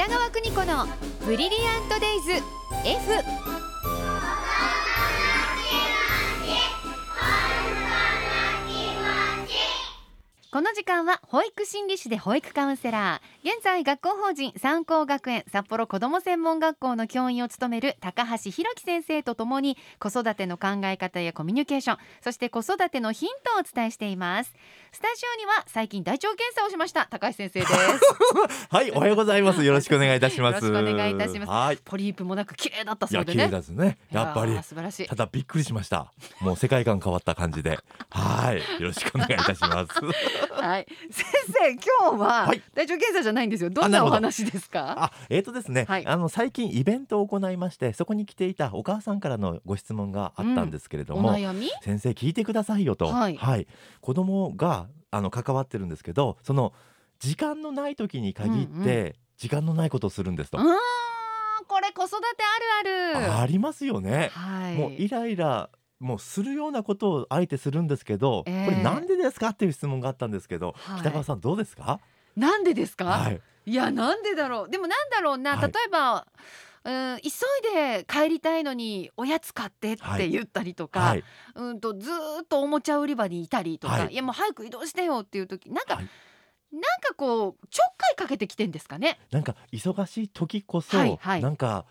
[0.00, 0.86] 北川邦子の
[1.26, 2.32] ブリリアントデイズ
[2.86, 3.59] F
[10.52, 24.52] この時間は保育心理士で保育カウンセラー現在学校法人三高学園札幌子ども専門学校の教員を務める高橋弘樹先生とともに子育ての考え方やコミュニケーションそして子育てのヒントをお伝えしています
[24.90, 27.72] スタジオには最近大腸検査をしました高橋先生です
[28.70, 29.64] はい、おはようございます。
[29.64, 30.64] よろしくお願いいたします。
[30.64, 33.98] よろしくお願いいたしますはい、ポリープもなく綺麗だったいや、そうでね綺麗ですね。
[34.10, 34.54] やっぱり。
[34.62, 36.12] 素晴らしいただびっくりしました。
[36.40, 37.78] もう世界観変わった感じで。
[38.10, 39.92] はい、よろしくお願いいたします。
[40.60, 40.86] はい。
[41.10, 42.62] 先生今日ははい。
[42.74, 43.70] 大腸検査じゃないんですよ。
[43.70, 43.82] ど。
[43.82, 45.04] んあなお話ですか？
[45.04, 46.06] あ、えーとですね、はい。
[46.06, 51.68] あの最近イベントを行いまして、そこに来ていたお母さんからのご質問があったんですけれどおも、悩み？
[51.82, 53.66] 先生聞いてくださいよと、はい。
[54.00, 56.72] 子供があの関わってるんですけど、その
[57.18, 60.58] 時間のない時に限って、うんう時間のないことをするんですと。
[60.58, 60.66] うーん
[61.66, 62.26] これ子育て
[62.82, 63.40] あるある。
[63.40, 64.30] ありますよね。
[64.34, 64.74] はい。
[64.74, 65.70] もうイライラ
[66.00, 68.64] もうするようなことをあえてするんですけど、ええ。
[68.64, 69.50] これなんでですか？
[69.50, 71.00] っていう質問があったんですけど、はい。
[71.00, 72.00] 北川さんどうですか？
[72.36, 73.40] なんでですか、はい。
[73.66, 74.70] い、やなんでだろう。
[74.70, 75.70] でもなんだろうな、はい。
[75.70, 76.26] 例えば
[76.84, 77.30] うん急い
[77.74, 81.24] で帰りたいのにおやつ買ってって言ったりとか、はい。
[81.54, 84.14] うんとずーっとおもちゃ売り場にいたりとか、はい。
[84.14, 86.08] い、やもう早く移動してよっていう時なんか、はい。
[86.72, 89.18] なんかこうちょっかいかけてきてんですかね？
[89.30, 91.42] なんか忙しい時こそ、はいはい。
[91.42, 91.84] なんか。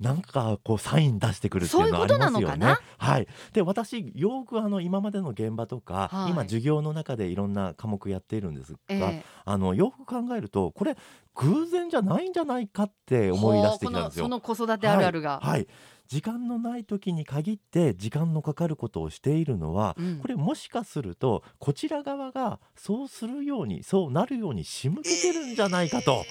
[0.00, 2.76] なんかこうサイン出してくるっていうのはありますよね。
[2.98, 3.28] はい。
[3.52, 6.30] で私よくあの今までの現場とか、はい。
[6.32, 9.24] 今授業の中でいろんな科目やっているんですが、ええ。
[9.44, 10.96] あのよく考えるとこれ
[11.34, 14.28] 偶然じゃないんじゃないかって思い出してきたんですよ。
[14.28, 15.66] のその子育てあるあるが、はい、はい。
[16.08, 20.18] 時間のない時に限って時間のかかることをしているのは、うん。
[20.18, 26.24] これもしかするとこちら側がそうするようにそうなるように仕向けてるんじゃないかと、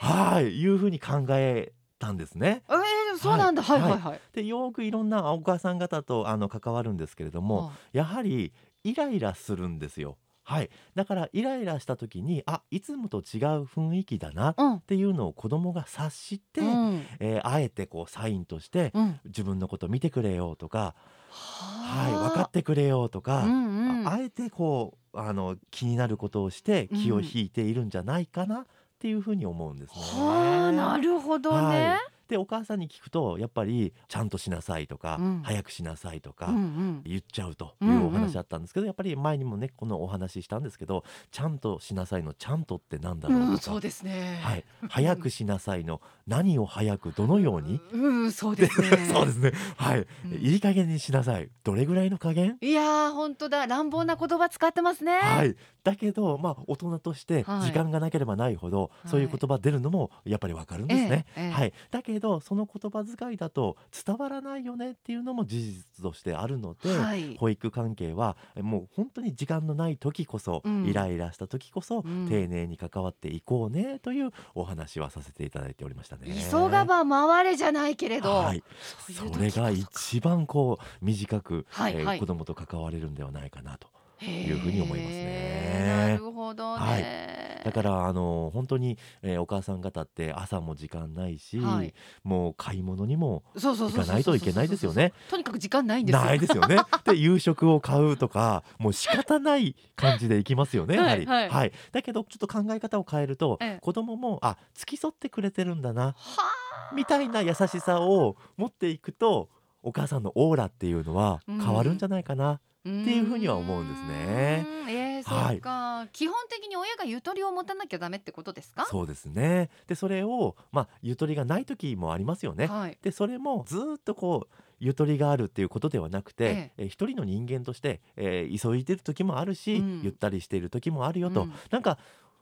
[0.00, 0.60] はい。
[0.60, 2.62] いうふうに考えたんですね。
[2.68, 4.00] えーそうなんだ、は、はいいはい。
[4.00, 4.20] はい。
[4.32, 8.52] でよくいろんなお母さん方とあの関わるんですけれども、はやはり
[8.82, 10.16] イライラするんですよ。
[10.42, 13.22] はい、だからイライラした時にあいつもと違う
[13.64, 17.06] 雰囲気だなっていうのを子供が察して、うん。
[17.20, 19.20] えーあえてこうサインとしてうん。
[19.26, 20.94] 自分のこと見てくれよとか、
[21.30, 24.08] はい、は分かってくれよとか、うんうん。
[24.08, 28.66] ああえてこうあの気になることをして気を引いているんじゃないかな
[29.00, 29.98] っていうふうに思うんですね。
[29.98, 44.38] はあなるほどね、はいでお母さんに聞くとやっぱりちゃんとしなさいとか、うん早くしなさいとか、うんうん言っちゃうというんううんお話あったんですけど、やっぱり前にもねこのお話ししたんですけどちゃんとしなさいのちゃんとってなんだろうとか、うん、そうですね。
[44.42, 48.88] はい、早くしなさいの何を早くどのように、うん、うんそうですね。
[49.12, 49.52] そうですね。
[49.76, 51.48] はい、うんいい加減にしなさい。
[51.64, 52.56] どれぐらいの加減？
[52.60, 55.18] いやー、本当だ、乱暴な言葉使ってますね。
[55.18, 55.56] はい。
[55.82, 61.26] だけど、まあ大人としてはい時間がなければないほど、そういう言葉出るのもやっぱりわかるんですね。
[61.36, 61.72] ええええはい。
[61.90, 63.76] だけどその言葉遣いだと
[64.06, 66.96] 伝わらないよねっていうのも事実としてあるので。
[66.96, 67.36] はい。
[67.38, 76.26] 保育関係はもう本当に時間のない時こそ、うんイライラした時こそ、うん丁寧に関わっていこうねというお話はさせていただいておりましたね。
[76.50, 78.30] 急がば回れじゃないけれど。
[78.30, 78.62] はい、
[79.08, 83.88] そういう時それが一番こう短く、はいはいえー子供と関われるんではないかなと
[84.24, 86.84] いうふうに思いますねなるほどね。
[86.84, 95.12] はいだからあの本当に、えーお母さん方って朝も時間ないし、はいもう買い物にも行かないといけないですよね。
[95.28, 96.22] とにかく時間ないんですよ。
[96.22, 96.78] ないですよね。
[97.04, 101.26] で夕食を買うとかもう仕方ない感じで行きますよねやはり。
[101.26, 106.94] はいはいだけどちょっと考え方を変えると、ええ子供もあ付き添ってくれてるんだなはあ。
[106.94, 109.48] みたいな優しさを持っていくと
[109.82, 111.58] お母さんのオーラっていうのはうん。
[111.60, 114.66] 変わるんじゃないかな、っていうふうには思うんですね。
[114.88, 115.58] えー、そはい。
[115.58, 118.86] っか、基本的に親がゆとりを持たなきゃダメってことですか？
[118.86, 119.70] そうですね。
[119.86, 122.98] でそれをまあゆとりがない時もありますよね、はい。
[123.02, 126.88] でそれもずーっとこうゆとりがあるっていうことではなくて、ええ。
[126.88, 130.00] 一人の人間として、えー急いでる時もあるし、うん。
[130.02, 131.52] ゆったりしている時もあるよと、うん。
[131.70, 131.98] なんか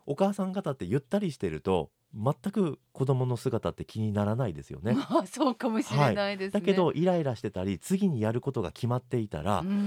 [0.06, 4.94] お母さん方ってゆったりしてると全く子供の姿って気にならないですよね。
[5.10, 6.60] まあ、そうかもしれないですね。
[6.60, 9.78] だけどイライラしてたり次にやることが決まっていたら、うんうんう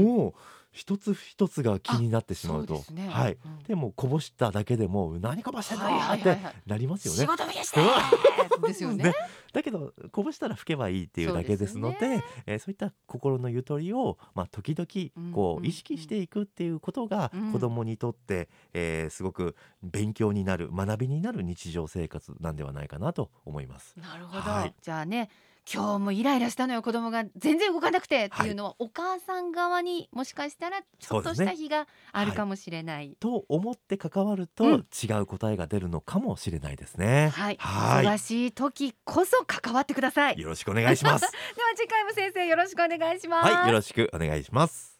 [0.00, 0.34] ん、もう
[0.74, 2.74] 一つ一つが気になってしまうと。
[2.74, 3.08] ですね。
[3.08, 3.62] はい、うん。
[3.62, 5.84] でもこぼしただけでも何こぼしてんの？
[5.86, 6.36] って
[6.66, 7.20] なりますよね。
[7.20, 7.80] 仕事増やして！
[8.66, 9.14] ですよね。
[9.52, 15.64] だけどこぼしたら拭けばいいっていうだけですのでそうですよえーそういった心のゆとりを、まあ、時々こうんうん。
[15.64, 17.52] う意識していくっていうことがうん。
[17.52, 23.94] 子供にとって、えーすごく勉強になる学びになる日常生活なんではないかなと思います。
[24.00, 24.74] なるほど、はい。
[24.82, 25.30] じゃあね
[25.72, 33.16] 今日もイライラしたのよ子供が全然動かなくてっていうのは、お母さん側にもしかしたらちょっとした日があるかもしれない。
[33.18, 37.30] と思って関わると、うん違う答えが出るのかもしれないですね。
[37.34, 40.36] はい、はい忙しい時こそ関わってください。
[40.36, 41.26] ではよろしくお願いします。
[41.76, 43.52] 次回も先生よろしくお願いします。
[43.52, 44.93] はい、よろしくお願いします。